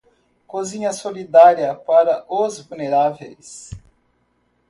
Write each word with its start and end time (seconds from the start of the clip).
Cozinha 0.47 0.91
solidária 0.93 1.75
para 1.75 2.25
os 2.27 2.59
vulneráveis 2.61 3.69